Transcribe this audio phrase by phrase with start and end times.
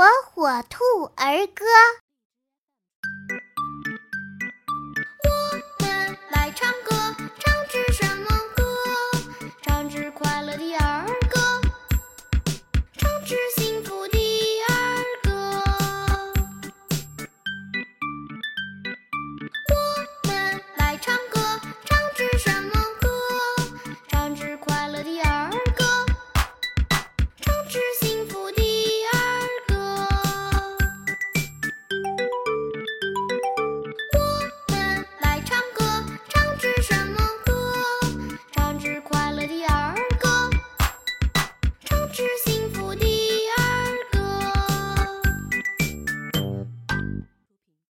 [0.00, 0.82] 火火兔
[1.14, 1.66] 儿歌。
[5.28, 6.96] 我们来唱歌
[7.38, 8.24] 唱支什么
[8.56, 8.64] 歌
[9.60, 11.39] 唱支快乐的儿歌。
[42.12, 42.49] pictures